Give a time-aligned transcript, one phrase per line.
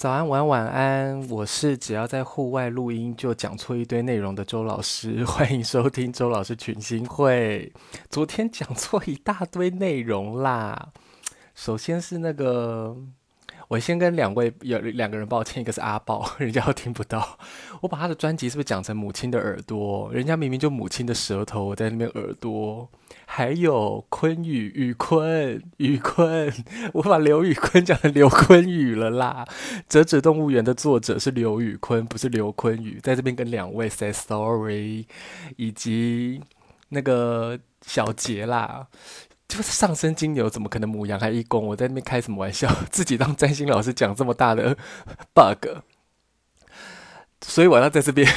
[0.00, 1.28] 早安，晚，晚安。
[1.28, 7.70] 我是只要在户外录音就讲错一堆内容的周老师， 欢迎收听周老师群星会。
[8.08, 10.88] 昨天讲错一大堆内容啦。
[11.54, 12.96] 首先是那个。
[13.70, 17.38] 我先跟两位有两个人抱歉，一个是阿豹， 人家都听不到。
[17.82, 20.12] 我把他的专辑是不是讲成母亲的耳朵？
[20.12, 22.88] 人家明明就母亲的舌头，我在那边耳朵。
[23.26, 26.52] 还有坤宇宇坤宇坤，
[26.94, 29.46] 我把刘宇坤讲成刘坤宇了啦。
[29.88, 35.06] 折纸动物园的作者是刘宇坤，不是刘坤宇，在这边跟两位 say sorry，
[35.56, 36.42] 以及
[36.88, 38.88] 那个小杰啦。
[39.50, 41.66] 就是上升金牛，怎么可能母羊还一宫？
[41.66, 42.72] 我在那边开什么玩笑？
[42.88, 44.76] 自己当占星老师讲这么大的
[45.34, 45.82] bug，
[47.42, 48.32] 所以我要在这边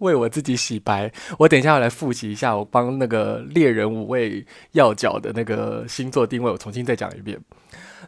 [0.00, 1.10] 为我自己洗白。
[1.38, 7.40] 我等一下要来复习一下，我帮那个猎人五位要角的那个星座定位，我重新再讲一遍。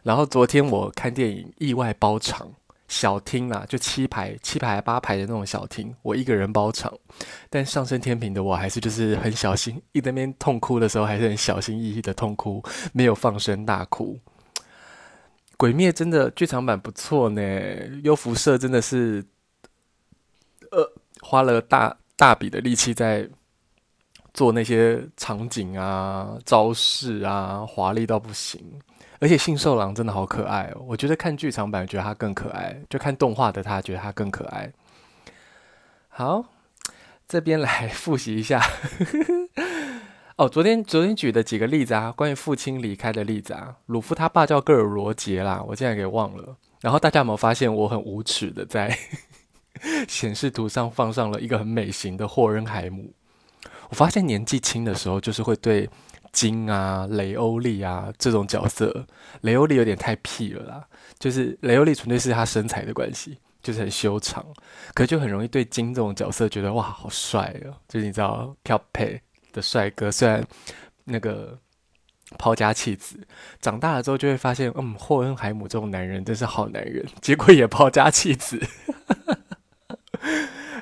[0.03, 2.51] 然后昨天我看电影意外包场。
[2.91, 6.93] 小厅啦，就七排、七排、八排的那种小厅，我一个人包场。
[7.49, 12.61] 但上升天秤的我还是就是很小心，一在那边痛哭的时候还是很小心翼翼的痛哭，
[12.91, 14.19] 没有放声大哭。
[15.55, 17.41] 鬼灭真的剧场版不错呢，
[18.03, 19.23] 优辐社真的是，
[20.71, 23.25] 呃，花了大大笔的力气在
[24.33, 28.59] 做那些场景啊、招式啊，华丽到不行。
[29.21, 30.83] 而且杏寿郎真的好可爱哦！
[30.87, 34.71] 我觉得看剧场版觉得他更可爱，就看动画的他觉得他更可爱。
[36.09, 36.43] 好，
[37.27, 38.59] 这边来 复习一下。
[40.37, 46.57] 哦，昨天昨天举的几个例子啊，关于父亲离开的例子啊，鲁夫他爸叫戈尔罗杰啦，我竟然给忘了。
[46.81, 48.97] 然后大家有没有发现我很无耻的在
[50.09, 53.13] 显示图上放上了一个很美型的霍恩海姆？
[53.89, 55.87] 我发现年纪轻的时候就是会对。
[56.31, 59.05] 金啊，雷欧利啊，这种角色，
[59.41, 60.87] 雷欧利有点太屁了啦。
[61.19, 64.45] 就是雷欧利纯粹是他身材的关系，就是很修长，
[64.93, 67.73] 可就很容易对金这种角色觉得哇，好帅哦。
[67.87, 70.43] 就是你知道漂配的帅哥，虽然
[71.03, 71.57] 那个
[72.37, 73.19] 抛家弃子，
[73.59, 78.59] 长大了之后就会发现，嗯，霍恩海姆这种男人真是好男人，结果也抛家弃子。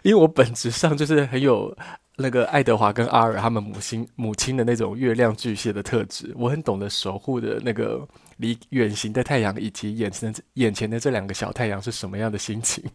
[0.04, 1.76] 因为我本质上就是很有。
[2.22, 8.06] 那个爱德华跟阿尔他们母亲母亲的那种月亮巨蟹的特质，我很懂得守护的那个
[8.38, 12.84] 离远行的太阳，以及眼前的眼前的这两个小太阳是什么样的心情。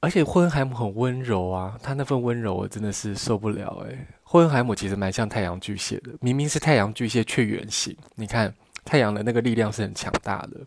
[0.00, 4.06] 而且霍恩海姆很温柔啊，他那份温柔我真的是受不了哎。
[4.22, 8.50] 霍恩海姆其实蛮像太阳巨蟹的，明明是太阳巨蟹却远行，你看
[8.86, 10.58] 太阳的那个力量是很强大的。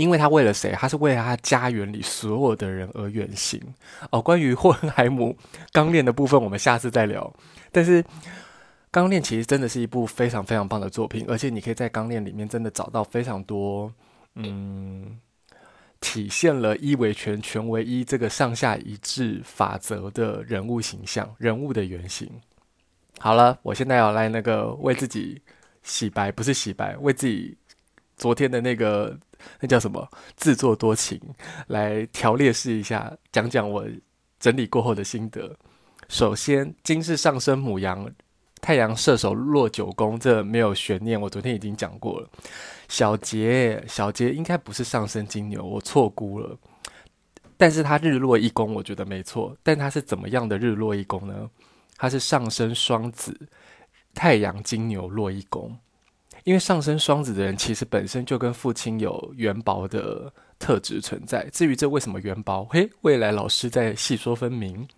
[0.00, 0.72] 因为他为了谁？
[0.72, 3.60] 他是为了他家园里所有的人而远行
[4.10, 4.22] 哦。
[4.22, 5.36] 关于霍恩海姆
[5.72, 7.30] 钢炼的部分，我们下次再聊。
[7.70, 8.02] 但是
[8.90, 13.92] 钢炼其实真的是一部非常非常棒的作品，而且你可以在钢炼里面真的找到非常多，
[14.36, 15.18] 嗯，
[16.00, 22.26] 体现了一为全，全为一这个上下一致法则的人物形象、人物的原型。
[23.18, 25.42] 好了，我现在要来那个为自己
[25.82, 27.54] 洗白，不是洗白，为自己
[28.20, 29.18] 昨天的那个。
[29.58, 30.06] 那叫什么？
[30.36, 31.18] 自作多情，
[31.68, 33.86] 来条列式一下，讲讲我
[34.38, 35.56] 整理过后的心得。
[36.10, 38.06] 首先，金是上升母羊，
[38.60, 41.18] 太阳射手落九宫，这没有悬念。
[41.18, 42.28] 我昨天已经讲过了。
[42.88, 46.54] 小杰，小杰应该不是上升金牛，我错估了。
[47.56, 49.56] 但是他日落一宫，我觉得没错。
[49.62, 51.48] 但他是怎么样的日落一宫呢？
[51.96, 53.34] 他是上升双子，
[54.12, 55.74] 太阳金牛落一宫。
[56.44, 61.46] 因为上升双子的人，其实本身就跟父亲有元宝的特质存在。
[61.52, 64.88] 至于这为什么元宝，嘿，未来老师再细说分明。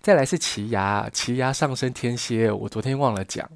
[0.00, 3.48] 再来是奇牙，奇牙上升天蝎，我昨天忘了讲，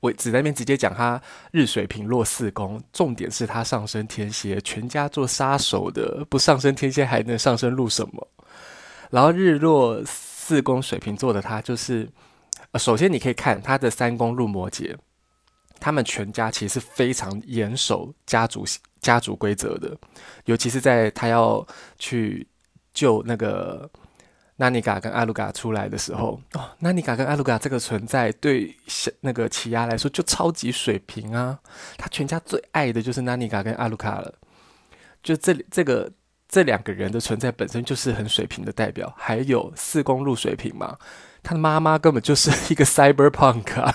[0.00, 1.20] 我只在那边直接讲他
[1.52, 8.26] 日水瓶落四宫，重点是他上升天蝎，全家做杀手的，不上升天蝎还能上升入什么？
[9.10, 12.08] 然后日落四宫水瓶座的他，就是，
[12.72, 14.96] 呃，首先你可以看他的三宫入摩羯。
[15.84, 18.64] 他们全家其实是非常严守家族
[19.02, 19.94] 家族规则的，
[20.46, 21.66] 尤其是在他要
[21.98, 22.48] 去
[22.94, 23.86] 救那个
[24.56, 28.74] 纳尼嘎跟阿鲁嘎出来的时候，哦，纳尼嘎跟阿鲁嘎这个存在对
[29.20, 31.58] 那个奇亚来说就超级水平啊，
[31.98, 34.34] 他全家最爱的就是纳尼嘎跟阿鲁卡了，
[35.22, 36.10] 就这这个
[36.48, 40.96] 这两个人的存在本身就是很水平的代表，还有四公路水平嘛，
[41.42, 43.94] 他的妈妈根本就是一个 cyberpunk 啊。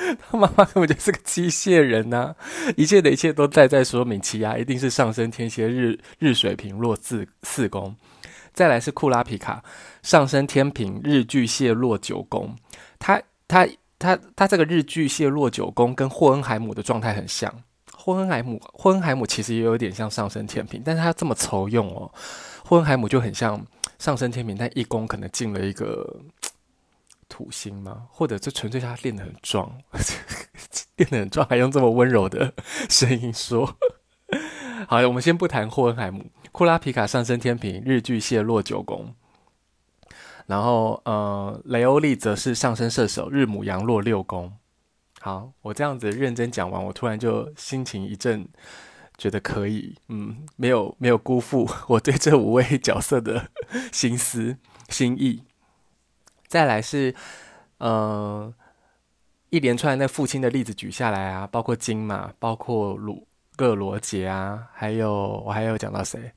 [0.18, 2.34] 他妈妈根本就是个机械人呐、
[2.76, 7.94] 一切的一切都在在说明，奇犽一定是上升天蝎日日水瓶落四四宫，
[8.52, 9.62] 再来是库拉皮卡
[10.02, 12.54] 上升天秤日巨蟹落九宫。
[12.98, 13.68] 他他
[13.98, 17.52] 他他这个日巨蟹落九宫跟霍恩海姆的状态很像。
[17.94, 22.10] 霍恩海姆，霍恩海姆其实也有点像上升天秤，但是他这么酬用哦，
[22.64, 23.62] 霍恩海姆就很像
[23.98, 26.16] 上升天秤，但一宫可能进了一个
[27.30, 28.08] 土星吗？
[28.10, 29.72] 或者这纯粹是他练得很壮，
[30.96, 32.52] 练得很壮，还用这么温柔的
[32.90, 33.78] 声音说。
[34.86, 39.14] 好，我们先不谈霍恩海姆，库拉皮卡上升天平，日巨蟹落九宫，
[40.46, 44.52] 然后呃，雷欧利则是上升射手，日母羊落六宫。
[45.20, 48.48] 好，我这样子认真讲完，我突然就心情一阵，
[49.18, 53.50] 觉得可以，嗯，没有没有辜负我对这五位角色的
[53.92, 54.56] 心思
[54.88, 55.44] 心意。
[56.50, 57.14] 再来是，
[57.78, 58.52] 呃，
[59.50, 63.24] 一连串那父亲的例子举下来啊，包括金马，包括鲁
[63.54, 66.32] 各罗杰啊，还有我还有讲到谁？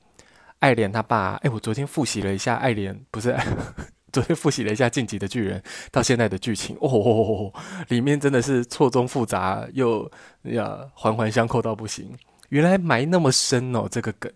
[0.60, 1.34] 爱莲他爸。
[1.42, 3.36] 哎，我昨天复习了一下爱莲，不是。
[4.14, 5.60] 昨天复习了一下《进级的巨人》
[5.92, 7.52] 到现在的剧情，哦，
[7.88, 10.10] 里面真的是错综复杂又
[10.44, 12.16] 呀环环相扣到不行。
[12.50, 14.32] 原来埋那么深哦，这个梗。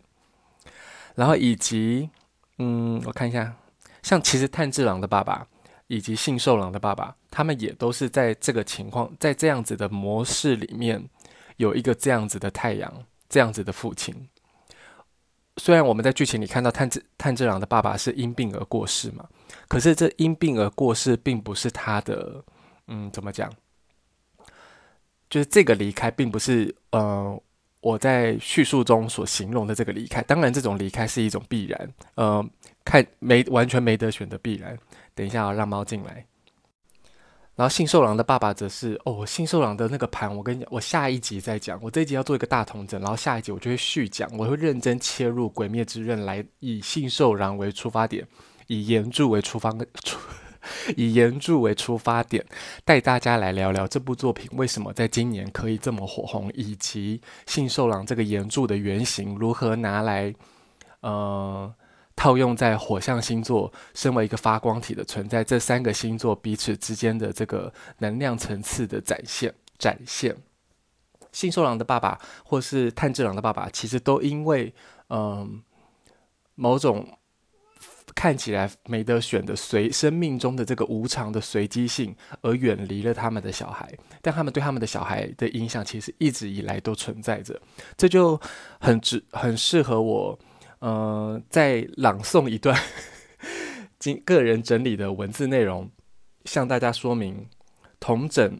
[1.13, 2.09] 然后以及
[2.57, 3.53] 嗯，我看一下，
[4.01, 5.45] 像其实炭治郎的爸爸
[5.87, 11.03] 以及信受郎的爸爸，他们也都是在这个情况，在这样子的模式里面
[11.57, 14.27] 有一个这样子的太阳，这样子的父亲。
[15.57, 19.27] 虽然我们在剧情里看到炭治炭治郎的爸爸是因病而过世嘛。
[19.67, 22.43] 可是这因病而过世，并不是他的，
[22.87, 23.51] 嗯，怎么讲？
[25.29, 27.41] 就是这个离开，并不是呃
[27.79, 30.21] 我在叙述中所形容的这个离开。
[30.21, 32.45] 当然，这种离开是一种必然，呃，
[32.87, 34.77] 看没完全没得选的必然。
[35.13, 36.25] 等一下啊，让猫进来。
[37.55, 41.77] 然后信受郎的爸爸则是哦，信受郎的那个盘，我跟你讲，我下一集再讲。
[41.81, 48.25] 我这一集要做一个大统整，然后下一集我就会续讲，我会认真切入《鬼灭之刃》来以信受郎为出发点。
[48.67, 49.73] 以炎柱为出发，
[50.95, 52.45] 以炎柱为出发点，
[52.85, 60.33] 带大家来聊聊这部作品为什么在今年可以这么火红，以及信受郎这个炎柱的原型如何拿来，
[60.99, 61.73] 呃，
[62.17, 70.35] 套用在火象星座，身为一个发光体的存在，这三个星座彼此之间的这个能量层次的展现，展现。
[71.31, 74.73] 信受郎的爸爸或是炭治郎的爸爸，其实都因为，
[75.07, 75.61] 嗯、
[76.55, 77.07] 某种。
[78.15, 83.93] 看起来没得选的随生命中的这个无常的随机性，而远离了他们的小孩，
[84.23, 87.61] 但他们对他们的小孩的影响其实一直以来都存在着，
[87.95, 88.39] 这就
[88.79, 90.39] 很值很适合我，
[90.79, 92.79] 呃，再朗诵一段
[93.99, 95.89] 经个人整理的文字内容，
[96.45, 97.47] 向大家说明，
[97.99, 98.59] 同整，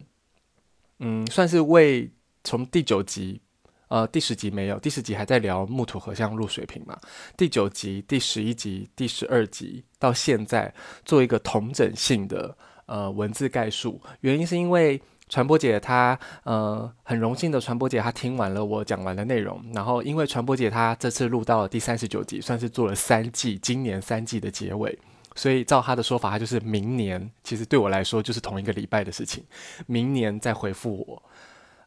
[0.99, 2.11] 嗯，算是为
[2.43, 3.41] 从第九集。
[3.89, 6.99] 呃，第十集没有，第十集还在聊木土合相入水平嘛。
[7.37, 10.73] 第九集、第十一集、第十二集到现在
[11.05, 24.97] 做一个同整性的呃文字概述，原因是因为传播姐她呃很荣幸的传播姐她听完了我讲完的内容，然后因为传播姐她这次录到了第三十九集，算是做了三季，今年三季的结尾，
[25.35, 29.43] 所以照她的说法，她就是明年，其实对我来说就是同一个礼拜的事情，
[29.85, 31.21] 明年再回复我。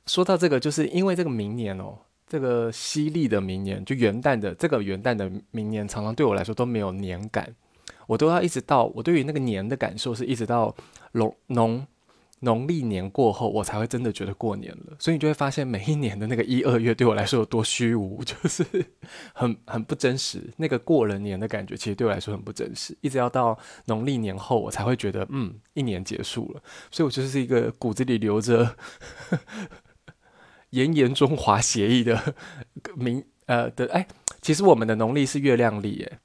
[0.06, 1.96] 说到这个，就是因为这个明年哦，
[2.26, 7.54] 这个犀利的明年，就元旦的这个元旦的明年，常常对我来说都没有年感，
[8.06, 10.74] 我都要一直到我对于那个年的感受，是一直到
[11.12, 11.86] 农农
[12.40, 14.96] 农历年过后，我才会真的觉得过年了。
[14.98, 18.64] 所以你就会发现，每一年的那个一二月对我来说有多虚无，就是
[19.32, 20.42] 很很不真实。
[20.56, 22.96] 那个过了年的感觉，其实对我来说很不真实。
[23.00, 26.62] 一直要到农历年后，我才会觉得，嗯，一年结束了。
[26.90, 28.76] 所以我就是一个骨子里留着。
[30.70, 32.36] 炎炎中华协议的
[32.94, 34.06] 名呃的哎，
[34.40, 36.20] 其实我们的农历是月亮历耶，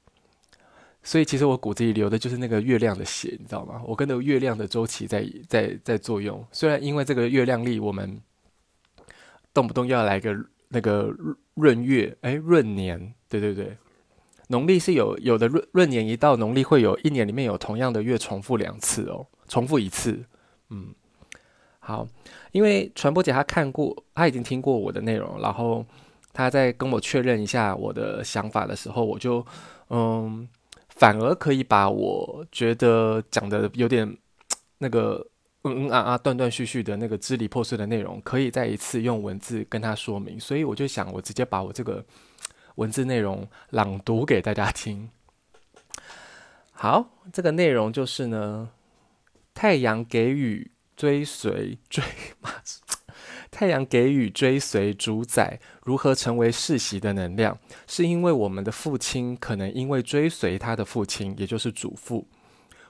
[1.06, 3.80] 所以其实我骨子里流的就是那个月亮的血，你知道吗？
[3.86, 6.44] 我跟着月亮的周期在在在作用。
[6.50, 8.20] 虽然因为这个月亮力，我们
[9.54, 10.36] 动不动要来个
[10.68, 11.14] 那个
[11.54, 13.76] 闰月，哎，闰年，对对对，
[14.48, 20.24] 农历是有有的闰闰年一到，农历会有一年里面有同样的月重复两次哦，重复一次，
[20.70, 20.92] 嗯。
[21.78, 22.04] 好，
[22.50, 25.86] 因为传播姐她看过，她已经听过我的内容，然后
[26.32, 29.46] 她在跟我确认一下我的想法的时候，我就
[29.90, 30.48] 嗯，
[30.96, 34.18] 反而可以把我觉得讲的有点
[34.78, 35.24] 那个
[35.62, 42.04] 嗯嗯啊啊断断续续的那个支离破碎的内容，可以再一次用文字跟他说明，所以我就想，我直接把我这个
[42.74, 45.08] 文字内容朗读给大家听。
[46.72, 48.68] 好，这个内容就是呢，
[49.54, 50.72] 太阳给予。
[50.96, 52.02] 追随追
[52.40, 52.50] 嘛，
[53.56, 62.28] 太阳给予追随主宰如何成为世袭的能量，是因为我们的父亲可能因为追随他的父亲，也就是祖父，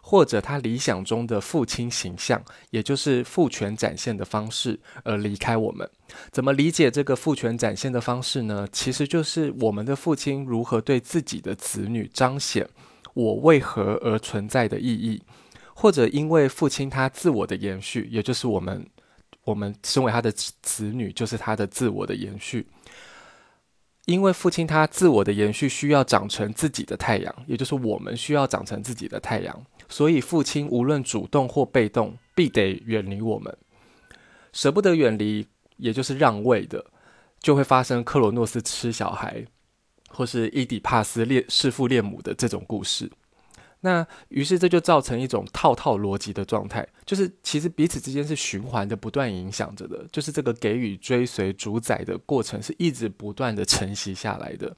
[0.00, 5.88] 或者他理想中的父亲形象，也就是父权展现的方式而离开我们。
[6.32, 8.66] 怎么理解这个父权展现的方式呢？
[8.72, 12.68] 其实就是我们的父亲如何对自己的子女彰显
[13.14, 15.22] 我为何而存在的意义，
[15.74, 18.84] 或者因为父亲他自我的延续，也就是我们
[19.46, 22.66] 我们身为他的子女，就是他的自我的延续。
[24.04, 33.56] 因为父亲他自我的延续需要长成自己的太阳，也就是我们需要长成自己的太阳，所以父亲无论主动或被动，必得远离我们。
[34.52, 36.84] 舍不得远离，也就是让位的，
[37.40, 39.44] 就会发生克罗诺斯吃小孩，
[40.08, 43.10] 或是伊底帕斯恋弑父恋母的这种故事。
[43.86, 54.76] 那于是这就造成一种套套逻辑的状态，就是其实彼此之间是循环的，不断影响着的，就是这个给予、追随、主宰的过程是一直不断的承袭下来的。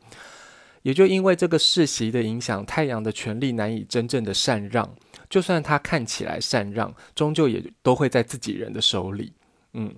[0.82, 4.94] 也就因为这个世袭的影响，太阳的权力难以真正的禅让，
[5.30, 9.32] 就算他看起来禅让，终究也都会在自己人的手里。
[9.72, 9.94] 嗯，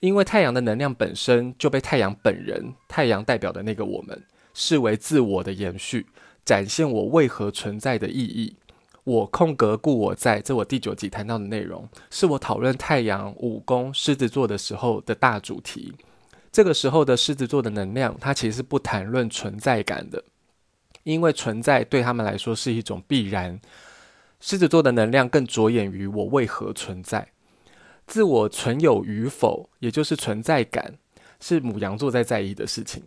[0.00, 4.20] 因为太阳的能量本身就被太阳本人、太阳代表的那个我们
[4.52, 6.06] 视为自我的延续。
[6.44, 8.56] 展现我为何存在的意义。
[9.04, 15.92] 我空格故我在，这我第九集谈到的内容，是我讨论太阳五宫狮子座的时候的大主题。
[16.52, 20.22] 这个时候的狮子座的能量，它其实是不谈论存在感的，
[21.02, 23.60] 因为存在对他们来说是一种必然。
[24.38, 27.26] 狮子座的能量更着眼于我为何存在，
[28.06, 30.94] 自我存有与否，也就是存在感，
[31.40, 33.02] 是母羊座在在意的事情。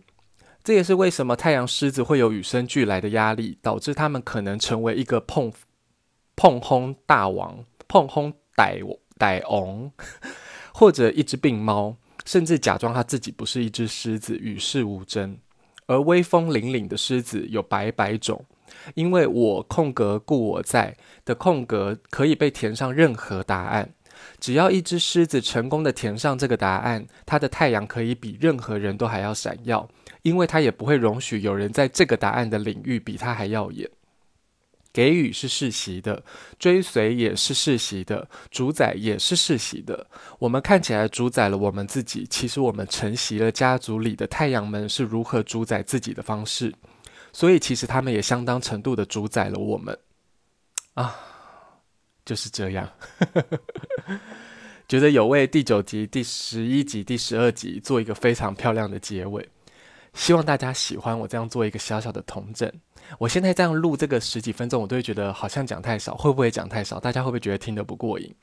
[0.66, 5.52] 这也是为什么太阳狮子会有与生俱来的压力，导致他们可能成为一个碰
[6.34, 8.82] 碰轰大王、碰轰歹
[9.16, 9.88] 歹王，
[10.74, 11.94] 或者一只病猫，
[12.24, 15.38] 甚至假装他自己不是一只狮子，与世无争。
[15.86, 18.44] 而威风凛凛的狮子有百百种，
[18.96, 23.88] 因为我空格故我在的空格可以被填上任何答案。
[24.40, 29.88] 只要一只狮子成功的填上这个答案，它的太阳可以比任何人都还要闪耀。
[30.26, 33.88] 因为他也不会容许有人在这个答案的领域比他还耀眼。
[34.92, 36.24] 给予是世袭的，
[36.58, 40.08] 追随也是世袭的，主宰也是世袭的。
[40.40, 46.74] 我们看起来主宰了我们自己，其实我们承袭了家族里的太阳们是如何主宰自己的方式，
[47.32, 49.96] 所以其实他们也相当程度的主宰了我们。
[50.94, 51.14] 啊，
[52.24, 52.90] 就是这样。
[54.88, 59.48] 觉得有为第九集、第十一集、第十二集做一个非常漂亮的结尾。
[60.16, 62.70] 希望大家喜欢我这样做一个小小的统整。
[63.18, 66.98] 我现在这样录这个十几分钟，我都会觉得好像讲太少，会不会讲太少？
[66.98, 68.34] 大家会不会觉得听得不过瘾？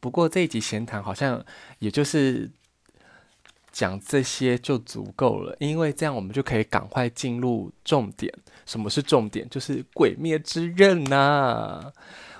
[0.00, 1.44] 不过这一集闲谈好像
[1.80, 2.48] 也就是
[3.72, 8.32] 讲这些就足够了，因为这样我们就可以赶快进入重点。
[8.64, 9.46] 什么是重点？
[9.50, 11.92] 就是《鬼灭之刃》呐！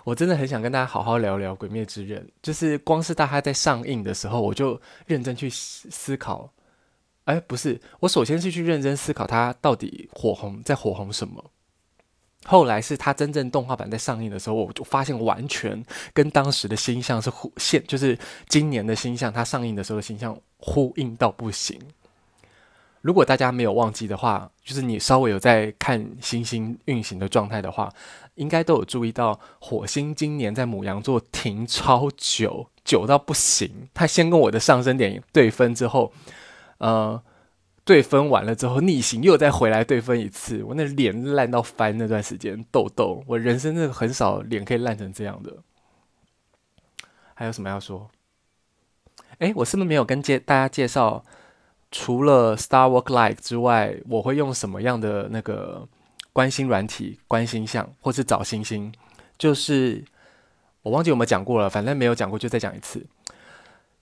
[0.05, 6.51] 我真的很想跟大家好好聊聊《鬼灭之刃》，就是光是大家在上映的时候，我就认真去思考。
[7.25, 11.51] 哎，不是，我首先是去认真思考它到底火红在火红什么。
[12.45, 21.81] 后来是它真正动画版在上映的时候，我就发现完全跟当时的星象是呼现，就是今年的星象，它上映的时候的星象呼应到不行。
[23.01, 27.91] 如果大家没有忘记的话，就是你稍微有在看星星运行的状态的话，
[28.35, 33.89] 应该都有注意到火星今年在牡羊座停超久，久到不行。
[33.95, 36.13] 它先跟我的上升点对分之后。
[36.85, 37.23] 呃，
[37.83, 40.63] 对分完了之后逆行，又再回来对分一次。
[40.65, 45.57] 我那脸烂到翻，那段时间痘痘，我人生真的很少脸可以烂成这样的。
[47.33, 48.11] 还有什么要说？
[49.39, 51.25] 哎，我是不是没有跟介大家介绍，
[51.91, 55.89] 除了 Star Walk Like 之外，我会用什么样的那个
[56.35, 58.93] 关心软体关心象，或是找星星？
[59.39, 60.05] 就是
[60.83, 63.07] 我忘记有没有讲过了，反正没有讲过，就再讲一次。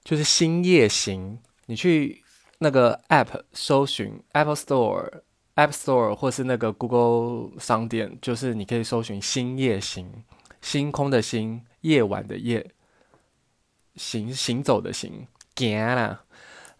[0.02, 2.21] 就是星夜行，你去。
[2.62, 5.10] 那个 App 搜寻 Apple Store、
[5.56, 10.24] App Store 或是那个 Google 商店，就是你可以搜寻“星夜行”，
[10.62, 12.64] 星空的星，夜晚的夜，
[13.96, 15.26] 行行走的行，
[15.56, 16.22] 行啦。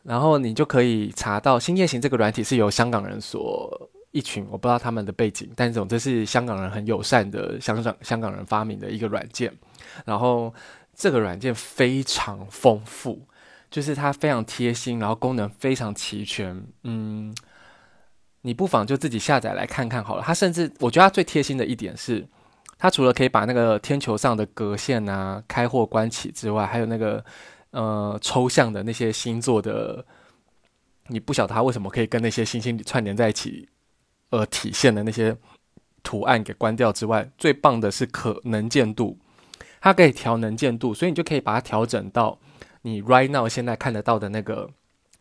[0.05, 9.53] 然后你就可以查到“星夜行”这个软体是由香港人所一群，我不知道他们的背景，但总之是香港人很友善的香港香港人发明的一个软件。
[10.05, 10.55] 然后
[10.95, 13.21] 这个软件非常丰富。
[13.73, 16.62] 就是它非常贴心，然后功能非常齐全。
[16.85, 17.35] 嗯，
[18.43, 20.23] 你不妨就自己下载来看看好了。
[20.23, 22.29] 它甚至我觉得它最贴心的一点是，
[22.76, 27.25] 它除了可以把那个天球上的隔线啊开或关起之外，还有那个
[27.71, 30.05] 呃抽象的那些星座的，
[31.07, 33.67] 你不晓得它为什么可以跟那些星星串联在一起，
[34.29, 35.35] 而体现的那些
[36.02, 39.17] 图案给关掉之外，最棒的是可能见度，
[39.81, 42.38] 它可以调能见度，所以你就可以把它调整到
[42.83, 44.71] 你 right now 现在看得到的那个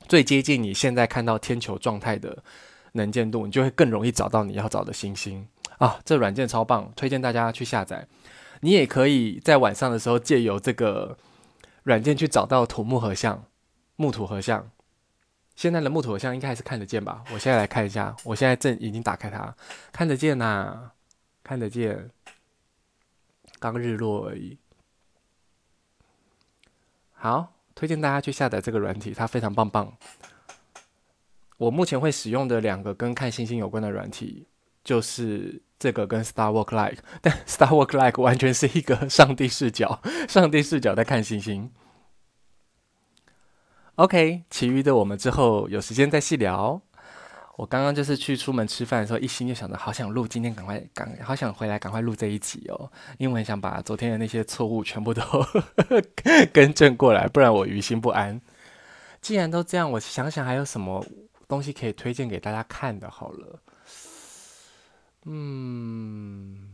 [0.08, 2.44] 最接近你现在看到天球状态的
[2.94, 6.00] 能见度，你就会更容易找到你要找的星星啊！
[6.03, 8.08] 这软件超棒，推荐大家去下载。
[8.60, 11.18] 你也可以在晚上的时候借由这个
[11.84, 13.44] 软件去找到土木合相、
[13.96, 14.70] 木土合相。
[15.56, 17.24] 现在的木土合相应该还是看得见吧？
[17.34, 19.56] 我现在来看一下，我现在正已经打开它，
[19.91, 20.91] 看得见呐、
[21.44, 22.10] 看得见。
[23.60, 24.58] 刚日落而已。
[27.24, 29.96] 好，推荐大家去下载这个软体，它非常棒棒。
[31.58, 34.48] 我目前会使用的两个跟看星星有关的软体，
[34.84, 41.72] 就是这个跟 Star Walk Like， 但 Star Walk Like 完全是一个上帝视角，上帝视角在看星星。
[43.98, 46.82] OK，其余的我们之后有时间再细聊。
[47.62, 55.22] 我刚刚就是去出门吃饭的时候，一心就想着好想录，今天赶快赶，好想回来赶快录这一集哦，因为我很想把昨天的那些错误全部都
[56.51, 58.41] 更正过来，不然我于心不安。
[59.22, 61.06] 既然都这样，我想想还有什么
[61.48, 63.62] 东西可以推荐给大家看的，好了。
[65.25, 66.68] 嗯。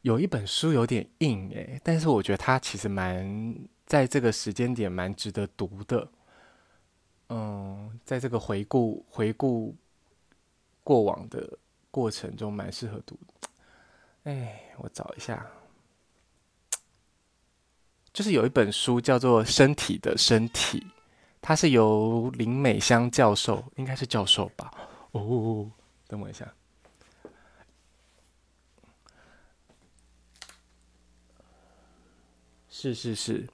[0.00, 3.54] 有一本书有点硬诶，但是我觉得它其实蛮
[3.86, 6.06] 在这个时间点蛮值得读的。
[7.28, 9.74] 嗯，在这个回顾回顾
[10.84, 11.58] 过往的
[11.90, 13.48] 过程中，蛮适合读的。
[14.24, 15.46] 哎，我找一下，
[18.12, 20.80] 就是有一本书叫做《身体的身体》，
[21.40, 24.72] 它是由林美香教授，应该是教授吧？
[25.12, 25.70] 哦，
[26.08, 26.52] 等我一下。
[32.68, 33.48] 是是是，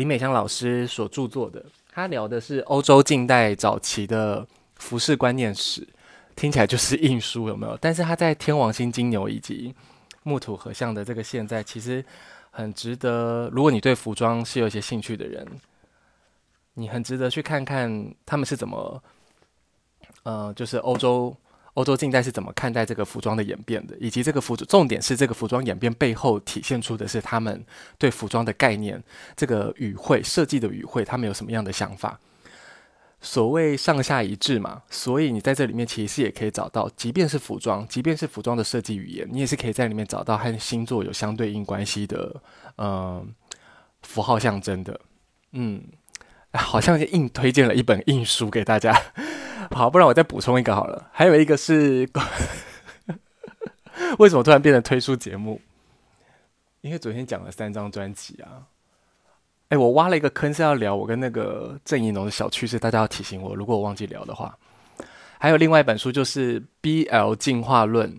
[0.00, 5.86] 林美香老师所著作的，他聊的是欧洲近代早期的服饰观念史，
[6.34, 7.76] 听起来就是硬书有没有？
[7.82, 9.74] 但是他在天王星金牛以及
[10.22, 12.02] 木土合相的这个现在，其实
[12.50, 13.50] 很值得。
[13.52, 15.46] 如果你对服装是有一些兴趣的人，
[16.72, 19.02] 你很值得去看看他们是怎么，
[20.22, 21.36] 呃，就是欧洲。
[21.74, 27.64] 欧洲近代是怎么看待这个服装的演变的，以及这个服装重点是这个服装演变背后体现出的是他们
[27.96, 29.02] 对服装的概念，
[29.36, 32.18] 这个语汇设计的语汇，他们有什么样的想法？
[33.22, 42.42] 所谓上下一致嘛，所以你在这里面其实也可以找到，即便是服装，即便是服装的设计语言，你也是可以在里面找到和星座有相对应关系的，
[42.78, 43.32] 嗯、
[44.00, 44.98] 符号象征的，
[45.52, 45.84] 嗯，
[46.54, 48.98] 好像硬推荐了一本硬书给大家。
[49.70, 51.08] 好，不然我再补充一个好了。
[51.12, 52.08] 还有一个是，
[54.18, 55.60] 为什么突然变成推出节目？
[56.80, 58.66] 因为昨天讲了三张专辑啊。
[59.68, 64.58] 哎，我挖了一个坑是要聊我跟那个郑宜农的小趣事，大家要提醒我，如果我忘记聊的话。
[65.38, 68.12] 还有另外一本书就是《BL 进化论》，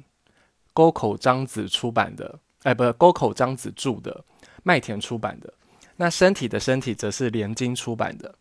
[0.74, 4.24] 沟口章子出版的，哎，不是沟口章子著的，
[4.64, 5.54] 麦田出版的。
[5.98, 8.34] 那身体的身体则是连经出版的。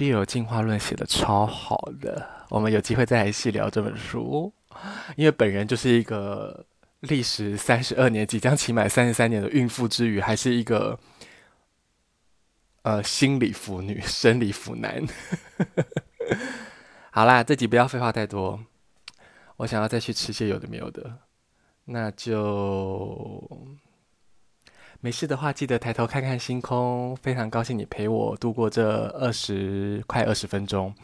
[0.00, 4.50] BL 进化论写的超好的，我们有机会再来细聊这本书。
[5.14, 6.64] 因为本人就是一个
[7.00, 10.98] 历时三十二年、即将期满三十三年的孕妇之余，还是一个
[12.80, 15.04] 呃心理腐女、生理腐男。
[17.12, 18.58] 好啦，这集不要废话太多，
[19.58, 21.18] 我想要再去吃些有的没有的，
[21.84, 23.46] 那就。
[25.02, 27.16] 没事的话，记得抬头看看星空。
[27.22, 30.94] 非常高兴你陪我度过这二十快二十分钟。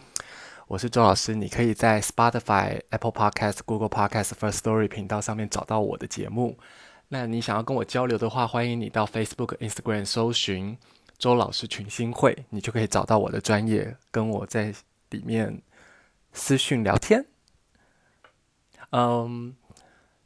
[0.68, 6.59] 我是周老师，你可以在 Spotify、Apple Podcast、Google Podcast、First Story 频道上面找到我的节目。
[7.09, 10.76] 那你想要跟我交流的话，欢迎你到 Facebook、Instagram 搜寻
[11.16, 14.74] 周老师群星会，你就可以找到我的专业，跟我在
[15.09, 15.62] 里面
[16.35, 17.24] 私讯聊天。
[18.90, 19.56] 嗯，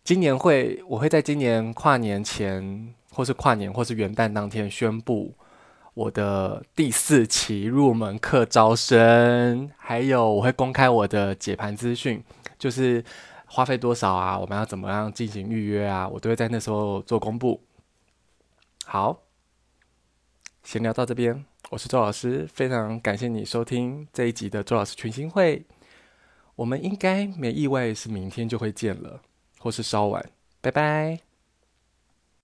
[0.02, 2.94] 今年会，我会在今年跨年前。
[3.10, 5.34] 或是跨年，或是元旦当天宣布
[5.94, 12.22] 我的第四期入门课招生，还有我会公开我的解盘资讯，
[12.58, 13.04] 就是
[13.46, 17.60] 花费多少啊，我们要怎么样进行预约啊，我都会在那时候做公布。
[18.86, 19.22] 好，
[20.62, 25.64] 闲聊到这边，我是周老师，非常感谢你收听这一集的周老师群星会，
[26.54, 29.20] 我们应该没意外是明天就会见了，
[29.58, 30.24] 或是稍晚，
[30.60, 31.29] 拜拜。